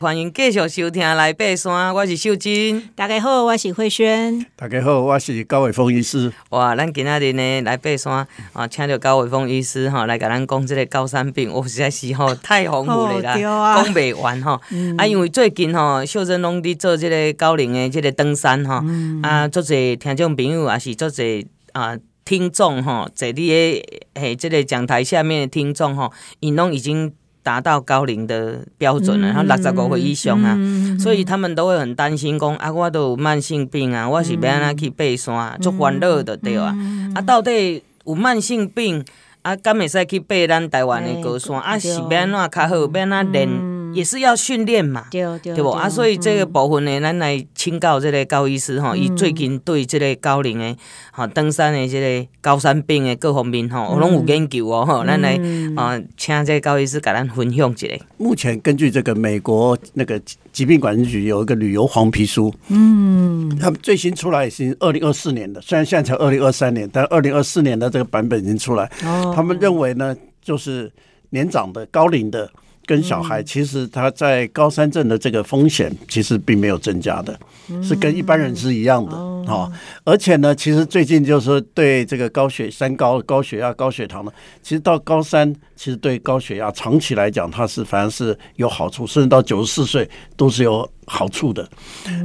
[0.00, 2.88] 欢迎继续收听来爬山，我是秀珍。
[2.94, 4.46] 大家好，我是慧萱。
[4.54, 6.32] 大家好，我是高伟峰医师。
[6.50, 14.60] 哇，咱今仔日呢来爬山啊，请到高伟峰医师哈来甲咱讲这个高山病，我实在是吼太丰富了啦，讲不、啊、完哈。
[14.70, 27.12] 嗯、啊，因为最近吼秀珍拢伫做这个高龄的这个登山哈，嗯、啊，足侪听众朋友也是足侪啊听众哈，在你的诶这个讲台下面的听众吼，因拢已经。
[27.42, 36.76] 达到高龄的标准了，然后六十五岁以上啊，嗯、所以他们都会很担心，讲啊，我都有慢性病啊，我是要安怎去爬山，足烦恼的对啊，
[37.14, 39.04] 啊，到底有慢性病
[39.42, 43.48] 啊，敢会使去爬咱台湾的高山，欸、啊，是要安怎较好，要安怎练？
[43.88, 45.88] 嗯也是要训练嘛，对对不啊？
[45.88, 50.76] 所以这个部分呢，咱来请教这个高医师哈，伊最近对这个高龄的
[51.10, 55.04] 哈登山的这个高山病的各方面哈，我拢有研究哦哈。
[55.06, 55.40] 咱来
[55.74, 57.86] 啊，请这个高医师给咱分享一下。
[58.18, 60.20] 目前根据这个美国那个
[60.52, 68.84] 疾病管制局有一个旅游黄皮书，嗯，他们最新出来已经二零二四年的，虽然现在才二零二三年，但二零二四年的这个版本已经出来。
[69.04, 70.92] 哦，他们认为呢，就是
[71.30, 72.50] 年长的高龄的。
[72.88, 77.38] 跟小孩其实他在高山症的这个风险其实并没有增加的，
[77.82, 79.14] 是跟一般人是一样的
[79.52, 79.70] 啊。
[80.04, 91.68] 而且呢，其实最近就是对这个高血三高、高血压、高血糖呢，其实到高三其实对高血压长期来讲，它是反而是有好处，甚至到九十四岁都是有好处的。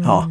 [0.01, 0.25] 好，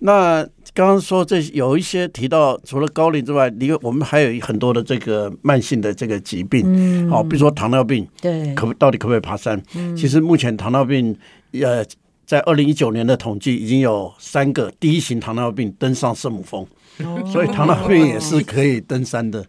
[0.00, 0.46] 那。
[0.74, 9.60] 刚刚说这有一些提到，除了高龄之外，因为我们还有很多的这个慢性的这个疾病，嗯，好，比如说糖尿病，对，可到底可不可以爬山？
[9.74, 11.16] 嗯，其实目前糖尿病，
[11.52, 11.84] 呃，
[12.26, 16.66] 在二零一九年的统计已经有三个第一型糖尿病登上圣母峰，
[16.98, 19.44] 哦，所以糖尿病也是可以登山的，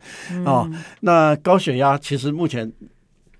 [0.45, 0.69] 哦，
[1.01, 2.71] 那高血压其实目前。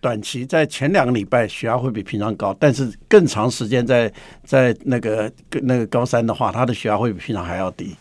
[0.02, 4.12] 短期在前两个礼拜血压会比平常高，但是更长时间在
[4.44, 5.32] 在那个
[5.64, 7.96] 那个高山的话，他的血压会比平常还要低。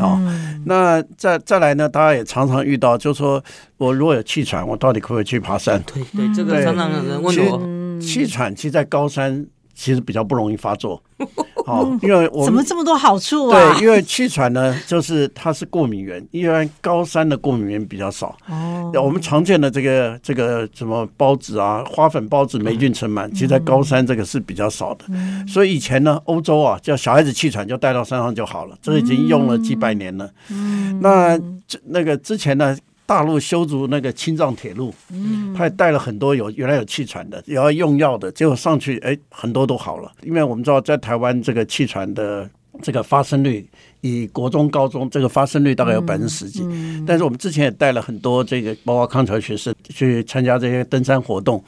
[0.00, 0.18] 哦，
[0.64, 1.86] 那再再来呢？
[1.86, 3.42] 大家也常常遇到，就是说
[3.76, 5.82] 我如果有气喘，我到底可不可以去爬山？
[5.82, 11.02] 对对，这个常常有人问我，气喘其实在高山其实比较不容易发作。
[11.66, 13.74] 哦，因为我怎么这么多好处啊？
[13.74, 18.36] 对，因为气喘呢，就是它是过敏源，一般高山的过敏源比较少。
[18.48, 25.04] 哦，我们常见的这个这个什么孢子啊、花粉孢子、霉菌尘螨，其实在高山这个是比较少的。
[25.46, 30.28] 所以以前呢，欧洲啊，叫小孩子气喘就带到山上就好了，这已经用了几百年了。
[30.50, 32.76] 嗯，那这那个之前呢？
[33.12, 40.10] 大陆修筑那个青藏铁路，嗯，他也带了很多有原来有气喘的，也要用药的，结果上去，哎，很多都好了。
[40.22, 42.48] 因为我们知道，在台湾这个气喘的
[42.80, 43.68] 这个发生率，
[44.00, 46.66] 以国中、高中这个发生率大概有百分之十几。
[47.06, 51.62] 但是我们之前也带了很多这个包括康桥学生去参加这些登山活动。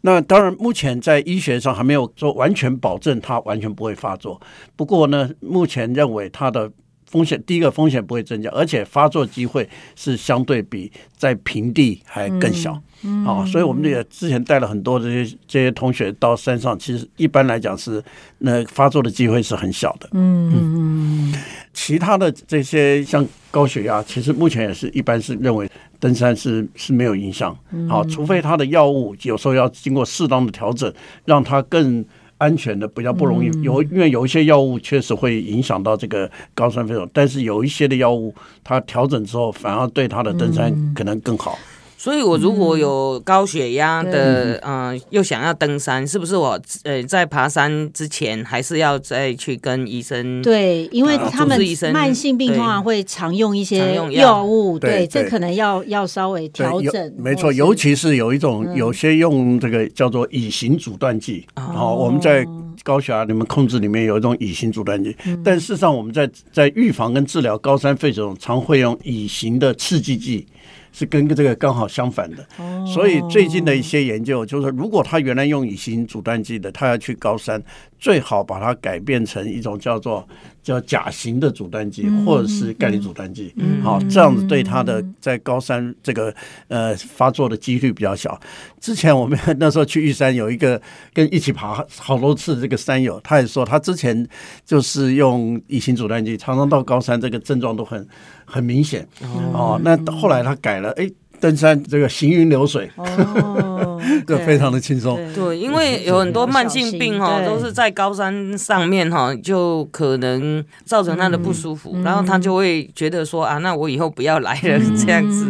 [0.00, 4.40] 那当然，目前在医学上还没有说完全保证它完全不会发作。
[4.74, 6.68] 不过呢，目前认为它的。
[7.08, 12.80] 风险第一个风险不会增加，而且发作机会是相对比在平地还更小。
[13.02, 18.02] 嗯，好，所以我们也之前带了很多这些这些同学到山上，其实一般来讲是
[18.38, 20.08] 那发作的机会是很小的。
[20.12, 21.34] 嗯嗯，
[21.72, 27.56] 其他的这些像高血压，其实目前也是一般是认为登山是是没有影响。
[27.88, 30.92] 好，除非他的药物有时候要经过适当的调整，
[31.24, 32.04] 让他更。
[32.38, 38.34] 安全的比较不容易有，因为有一些药物确实会影响到这个高山飞虫，但是有一些的药物
[38.64, 41.58] 它调整之后，反而对它的登山可能更好。
[42.00, 50.40] 所以，我如果有高血压的，嗯、呃，又想要登山，是不是我呃在爬山之前还是要再去跟医生？
[50.40, 51.60] 对，因为他们
[51.92, 57.12] 慢性病通常会常用一些药物，对，对，这可能要要稍微调整。
[57.18, 62.46] 没错，尤其是有一种有些用这个叫做乙型阻断剂，好、嗯，我们在
[62.82, 70.46] 高血压你们控制里面有一种乙型阻断剂，嗯、但事实上我们在在预防跟治疗高山肺这种常会用乙型的刺激剂。
[70.90, 72.44] 是跟这个刚好相反的，
[72.86, 77.62] 所以最近的一些研究就是说，如果他原来用乙型阻断剂的，他要去高山，
[78.00, 80.26] 最好把它改变成一种叫做
[80.68, 86.34] 叫甲型的阻断剂，或者是钙离阻断剂，好，这样子对他的在高山这个
[86.68, 88.38] 呃发作的几率比较小。
[88.78, 90.78] 之前我们那时候去玉山，有一个
[91.14, 94.28] 跟一起爬好多次这个山友，他也说他之前
[94.66, 98.06] 就是用乙型阻断剂，常常到高山这个症状都很。
[98.50, 99.06] 很明显
[99.52, 101.06] 哦，那后来他改了，哎，
[101.40, 105.16] 登山这个行云流水，哦， 这非常的轻松。
[105.34, 115.46] 对，因为有很多慢性病哈，都是在高山上面哈，就可能造成他的不舒服，然后他就会觉得说啊，那我以后不要来了这样子。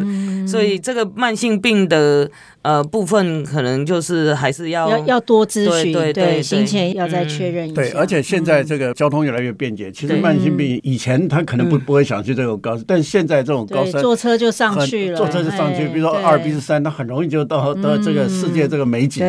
[0.46, 2.30] 所以这个慢性病的
[2.62, 7.82] 呃部分可能就是还是要要要多咨询，对对对，行前要再确认一下。
[7.82, 19.22] 对，而且现在这个交通越来越便捷，其实慢性病以前他可能不不会想去这种高，但现在这种高山坐车就上去了，坐车就上去，比如说阿尔卑斯山，他很容易就到到这个世界这个美景，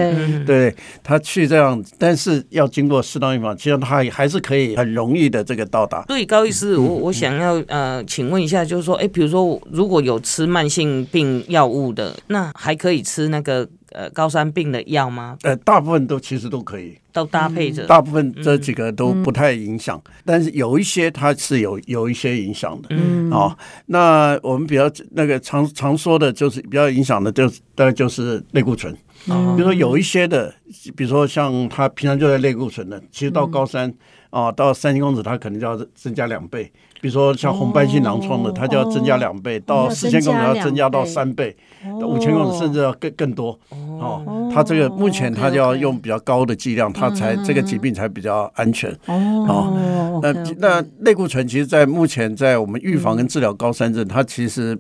[0.46, 0.74] 对，
[1.04, 6.04] 他去这样，但是要经过适当预防，其实他还是可以很容易的这个到达。
[6.08, 15.38] 对，高医师，我我想要呃，请问一下，就是说，哎，比如说如果有吃慢性病药物的，那还可以吃那个呃高山病的药吗？
[15.44, 17.86] 呃，大部分都其实都可以，都搭配着。
[17.86, 22.88] 大部分这几个都不太影响，但是有一些它是有有一些影响的。
[22.92, 23.54] 嗯，哦，
[23.88, 28.96] 那我们比较那个常常说的就是比较影响的，就大概就是类固醇。
[29.26, 30.54] 比如说有一些的，
[30.96, 33.94] 比如说像他平常就在类固醇的，其实到高三
[34.30, 36.72] 啊，到三千公尺，他可能就要增加两倍。
[37.02, 41.56] 比如说像红斑性狼疮的，它就要增加两倍，到四千公尺要增加到三倍，
[41.98, 43.58] 到五千公尺甚至要更更多。
[43.70, 48.92] 哦，它这个目前它就要用比较高的剂量，它才这个疾病才比较安全。
[49.06, 54.78] 哦，那那类固醇其实，在目前在我们预防跟治疗高山症，它其实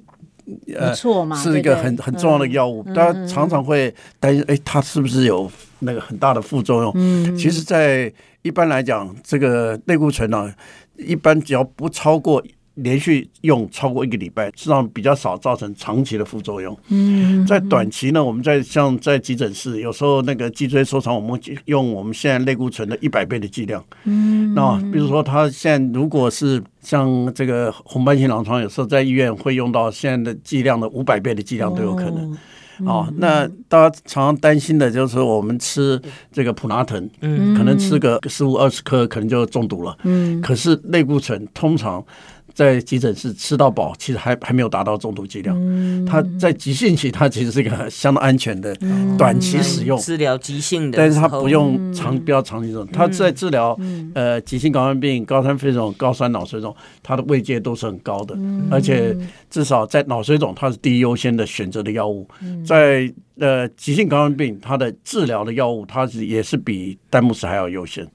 [0.75, 0.94] 呃
[1.36, 2.84] 是一个很很重要的药物。
[2.94, 6.92] 大家常常会担心，哎，它是不是有那个很大的副作用？
[6.96, 8.12] 嗯，其实，在
[8.42, 10.54] 一般来讲，这个类固醇呢。
[11.01, 12.44] 一般只要不超过
[12.84, 16.78] 连续用超过一个礼拜，实际上比较少造成长期的副作用。
[16.90, 23.84] 嗯，在短期呢，我们在像在急诊室，有时候那个脊椎收藏，我们用我们现在类固醇的一百倍的剂量。
[24.06, 32.38] 嗯，那比如说他现在如果是像这个红斑性狼疮，有时候在医院会用到现在的剂量的五百倍的剂量都有可能。
[32.86, 36.02] 哦，那大家常常担心的就是我们吃
[36.32, 39.98] 这个普拿疼，嗯，可能吃个十五二十颗，可能就中毒了。
[40.04, 42.04] 嗯，可是类固醇通常。
[42.60, 45.56] 在急诊室吃到饱，其实还还没有达到中毒剂量。
[46.06, 48.76] 它在急性期，它其实是一个相当安全的
[49.18, 52.86] 短期使用治疗急性的，但是它不用长，不要长期用。
[52.88, 53.80] 它在治疗
[54.14, 58.38] 呃急性高山病、高山肺肿、高山脑水肿，它的位阶都是很高的，
[58.70, 59.16] 而且
[59.50, 62.28] 至少在脑水肿，它是第一优先的选择的药物。
[62.66, 63.10] 在
[63.40, 68.06] 呃急性高山病，它的治疗的药物，它是也是比丹木斯还要优先。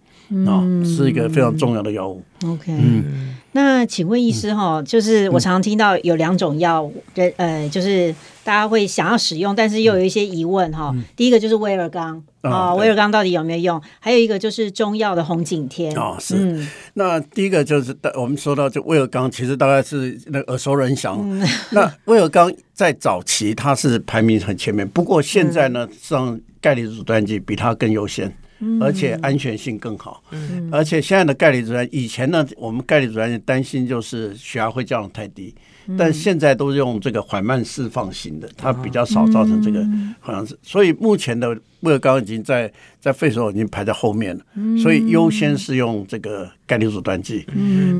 [0.47, 2.23] 啊，是一个非常重要的药物。
[2.45, 6.91] OK，嗯，那请问医师哈，就是我常常听到有两种药，
[7.37, 10.95] 呃，就是大家会想要使用，但是又有一些疑问哈。
[11.17, 13.83] 第一个就是威尔刚啊，威尔刚到底有没有用？
[14.01, 16.67] 还有一个就是中药的红景天啊，是。
[16.95, 21.27] 那第一个就是我们说到就威尔刚，其实大概是那耳熟能详。
[21.71, 28.35] 那威尔刚在早期它是排名很前面，不过现在呢，像钙离子阻断剂比它更优先。
[28.81, 30.23] 而且安全性更好，
[30.71, 35.55] 而且现在的钙离阻断，以前呢，我们钙离阻断担心就是血压会降得太低，
[35.99, 39.85] 但现在都是用这个缓慢释放型的，它比较少造成这个
[40.21, 44.45] 好像是，所以目前的乐高已经在在肺手已经排在后面了，
[44.83, 47.47] 所以优先是用这个钙离子断剂。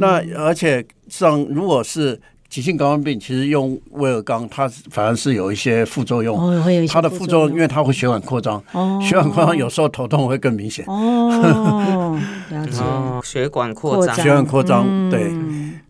[0.01, 2.21] 那而且像如果是。
[2.55, 6.39] 急性高温病其实用威尔刚，它反而是有一些副作用。
[6.39, 8.63] 哦，会有一些它的副作用，因为它会血管扩张。
[8.71, 10.85] 哦，血管扩张有时候头痛会更明显。
[10.87, 12.17] 哦，
[12.51, 12.81] 了解。
[13.25, 15.33] 血管扩张，血管扩张，对。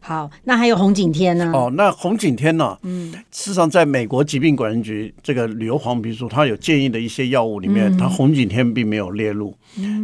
[0.07, 1.51] 好，那还有红景天呢？
[1.55, 2.77] 哦，那红景天呢？
[2.83, 9.57] 嗯，事实上，在美国疾病管理局这个旅游黄皮书，它有建议的一些药物里面，它红景天并没有列入。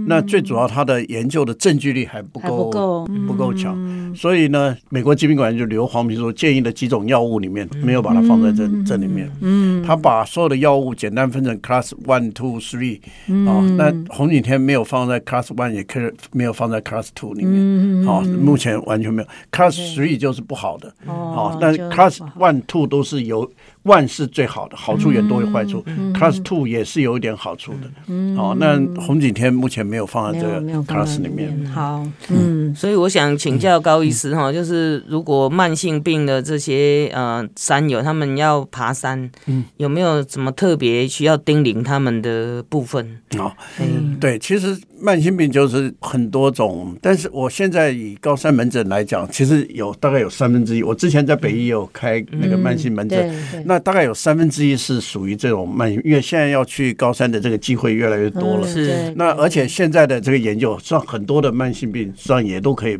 [0.06, 3.76] 那最主要，它的研究的证据力还不够，不够强。
[4.16, 9.30] 所以呢，美国疾病管理局旅游黄皮书建议的几种药物里面，没有把它放在这这里面。
[9.42, 13.00] 嗯，他把所有的药物简单分成 Class One、Two、Three。
[13.46, 18.06] 啊，那红景天没有放在 Class One，也可以没有放在 Class Two 里面。
[18.06, 19.89] 好，目前完全没有 Class。
[19.94, 23.50] 所以就是不好的，哦，但是 Class One、Two 都是有
[23.90, 25.84] One 是最好的，好处远多于坏处。
[26.14, 31.66] Class Two 也是有一点好处的，好，那红景天目前没有放在这个 Class 里面。
[31.66, 43.18] 好，嗯，所以我想请教高医师哈，就是如果慢性病的这些呃山友他们要爬山，嗯，有没有什么特别需要叮咛他们的部分？
[43.36, 49.66] 好，嗯，对，其实慢性病就是很多种，但是我现在以高山门诊来讲，其实。
[49.70, 58.68] 有大概有三分之一，我之前在北医有开那个慢性门诊，那大概有三分之一是属于这种慢性，因为现在要去高山的这个机会越来越多了。
[58.68, 62.98] 是，那而且现在的这个研究，实际上很多的慢性病实际上也都可以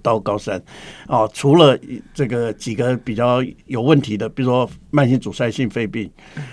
[0.00, 0.62] 到高山
[1.06, 1.78] 啊，除了
[2.14, 6.10] 这个几个比较有问题的，比如说慢性阻塞性肺病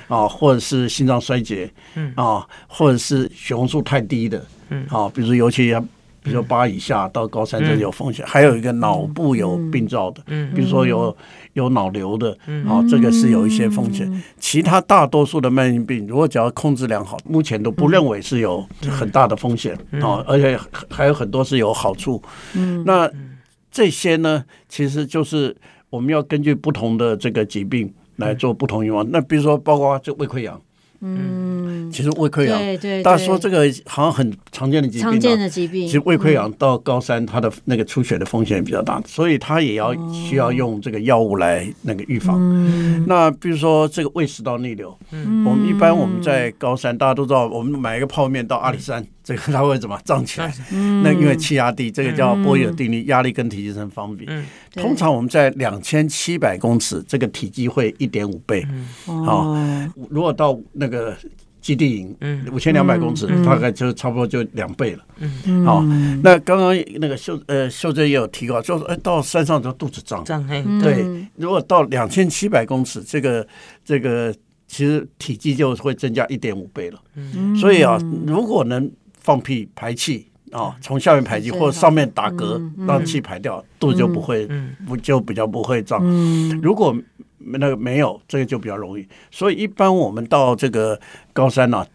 [0.08, 5.84] 啊，或者是心脏衰竭嗯啊，或者是血红素太低的，嗯啊，比如说尤其要。
[6.22, 10.22] 比如说八以下到高三这有风险，还有一个脑部有病灶的，
[10.54, 11.16] 比如说有
[11.54, 14.24] 有脑瘤的，啊，这个是有一些风险。
[14.40, 20.60] 其他大多数的慢性病，如果只要控制良好，目前都不认为是有很大的风险啊，而且
[20.90, 22.22] 还有很多是有好处。
[22.54, 22.84] 嗯。
[22.86, 23.10] 那
[23.72, 25.56] 这些呢，其实就是
[25.90, 29.06] 我们要根据不同的这个疾病来做不同预防。
[29.12, 30.60] 那比如说，包括这胃溃疡。
[31.02, 35.88] 嗯，其实胃溃疡，对对，大家说这个好像很常见的疾病，常见的疾病。
[35.88, 42.38] 其实胃溃疡到高三，它的那个出血的风险比较大，所以它也要需要用这个药物来那个预防。
[43.08, 44.98] 那比如说这个胃食道逆流，
[45.46, 49.06] 我们一般我们在高三，大家都知道，我们买一个泡面到阿里山。
[49.30, 50.52] 这个它会怎么胀起来？
[51.04, 54.28] 那因为气压低，这个叫波义耳定律，压力跟体积成方比。
[54.74, 58.66] 通常我们在两千七百公尺，这个体积会一点五倍。
[59.06, 59.56] 好，
[60.10, 61.16] 如果到那个
[61.62, 62.16] 基地营，
[62.52, 65.06] 五千两百公尺，大概就差不多就两倍了。
[65.64, 65.84] 好，
[66.24, 70.24] 那刚刚那个秀呃秀珍也有提过，就是哎到山上就肚子胀。
[70.26, 70.44] 胀
[70.82, 71.06] 对，
[71.36, 73.48] 如果到两千七百公尺，这个
[73.86, 74.34] 这个
[74.68, 77.00] 其实体积就会增加一点五倍了。
[77.60, 78.90] 所以啊，如果能
[79.30, 84.50] 放屁排气啊，从下面排气或者上面打嗝，让气排掉，肚子就不会
[84.88, 86.04] 不就比较不会胀。
[86.64, 86.96] 如果
[87.38, 89.08] 那个没有，这个就比较容易。
[89.30, 91.00] 所以一般我们到这个
[91.32, 91.86] 高山呢，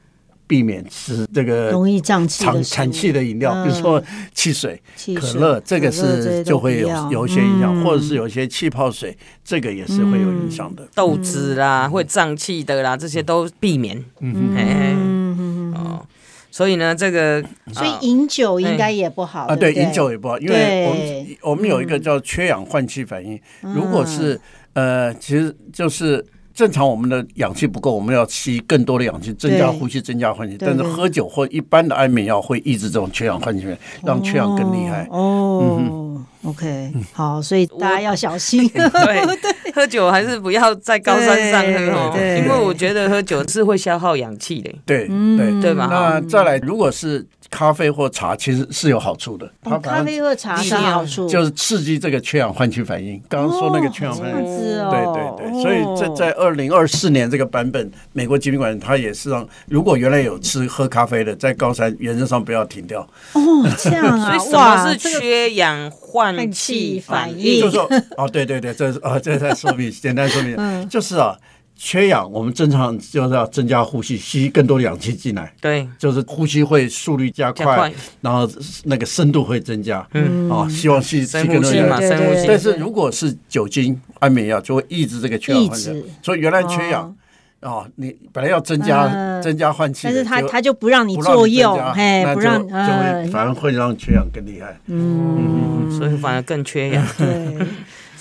[0.46, 4.00] 避免吃这个容易胀气、产气的饮料，比如说
[4.32, 4.80] 汽水、
[5.16, 10.86] 可乐，这个是就会有有一些影响，或者是有一些气泡水，这个也是会有影响的。
[10.94, 14.04] 豆子啦，会胀气的啦，这些都避免。
[14.20, 15.74] 嗯。
[15.74, 16.06] 哦。
[16.54, 17.42] 所以呢，这个
[17.72, 19.56] 所以饮酒应该也不好啊。
[19.56, 23.36] 对，饮酒也不好，因为我们我们有一个叫缺氧换气反应。
[23.60, 24.40] 如果是
[24.74, 30.56] 呃，其实就是正常我们的氧气不够，我们要吸更多的氧气，增加呼吸，增加换气。
[30.56, 33.66] 但是喝酒或一般的安眠药会抑制这种缺氧换气，
[34.04, 35.08] 让缺氧更厉害。
[35.10, 38.64] 哦，OK，好，所以大家要小心。
[38.70, 39.36] 对，
[39.74, 44.70] 喝酒还是不要在高山上喝哦，因为我觉得喝酒是会消耗氧气的。
[44.86, 45.88] 对对对吧？
[45.90, 47.26] 那再来，如果是。
[47.50, 49.50] 咖啡或茶其实是有好处的。
[49.62, 53.20] 它咖啡或茶是好处，就是刺激这个缺氧换气反应。
[53.28, 55.62] 刚刚说那个缺氧换气，对对对。
[55.62, 63.00] 所以在在二零二四年这个版本，美国疾病管理它也是让，如果原来有吃喝咖啡的，在高山原则上不要停掉。
[63.32, 63.40] 哦，
[63.78, 67.60] 这样啊， 所以什么是缺氧换气反应？
[67.60, 71.36] 就是说， 哦，对对对，这是啊，这在说明， 简单说明，嗯就是啊。
[71.76, 75.52] 缺氧，我们正常就是要增加呼吸，吸更多的氧气进来。
[75.60, 78.48] 对，就是呼吸会速率加快，加快然后
[78.84, 80.06] 那个深度会增加。
[80.12, 82.08] 嗯，啊，希望吸吸更多氧气。
[82.08, 82.46] 深呼吸。
[82.46, 85.94] 但是如果是酒精、安眠药，就会抑制这个缺氧患者。
[86.22, 87.14] 所以原来缺氧，
[87.60, 94.78] 哦，你本来要增加增加换气，但是他他就不让你作用，嘿，不让，就会反而会让缺氧更厉害。
[94.86, 97.06] 嗯，所以反而更缺氧。
[97.18, 97.58] 对。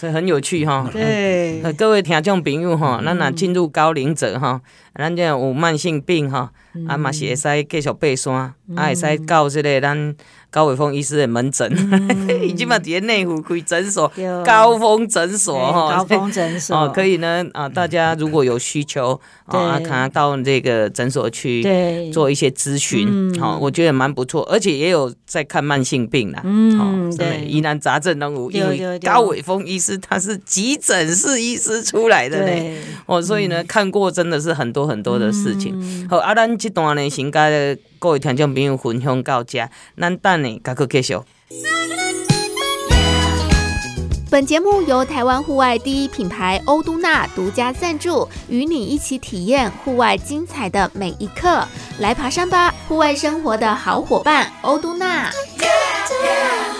[0.04, 4.60] 所以很有趣哈，对，各位听众朋友哈，那那进入高龄者哈，
[4.96, 6.52] 咱这有慢性病哈，
[6.88, 8.34] 啊嘛是会使继续爬山，
[8.76, 10.16] 啊会使到这个咱。
[10.54, 11.68] 高伟峰医师的门诊，
[12.48, 14.08] 已经把底下内湖开诊所，
[14.46, 16.78] 高峰诊所哈，高峰诊所。
[16.78, 19.20] 哦，可以呢啊，大家如果有需求
[19.50, 40.60] 啊，可能到这个诊所去做一些咨询，好，我觉得蛮不错，而且也有在看慢性病啦，嗯，对，疑难杂症都有，因为高伟峰医师他是急诊室医师出来的嘞，哦，所以呢看过真的是很多很多的事情，好，啊，咱这段呢先跟各位听众朋友分享到这，咱等。
[44.32, 51.64] 本节目由台湾户外第一品牌欧都娜独家赞助，与你一起体验户外精彩的每一刻。
[52.00, 55.30] 来爬山吧，户外生活的好伙伴，欧都娜。
[55.30, 55.68] Yeah,
[56.26, 56.73] yeah.